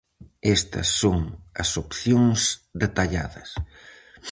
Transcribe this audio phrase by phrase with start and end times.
[0.57, 1.19] Estas son
[1.61, 2.39] as opcións
[2.83, 3.49] detalladas: